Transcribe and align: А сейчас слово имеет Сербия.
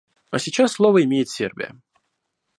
А 0.31 0.39
сейчас 0.39 0.71
слово 0.71 1.03
имеет 1.03 1.29
Сербия. 1.29 1.79